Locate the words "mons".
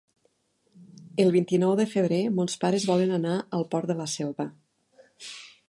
2.39-2.57